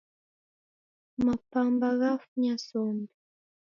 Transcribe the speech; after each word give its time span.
Mapamba 1.23 1.87
ghafunya 1.99 2.53
sombe 2.67 3.11